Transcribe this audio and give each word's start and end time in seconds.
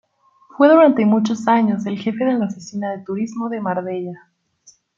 Fue 0.57 0.67
durante 0.67 1.05
muchos 1.05 1.47
años 1.47 1.85
el 1.85 1.99
Jefe 1.99 2.25
de 2.25 2.33
la 2.33 2.47
oficina 2.47 2.89
de 2.89 3.03
turismo 3.03 3.49
de 3.49 3.61
Marbella. 3.61 4.31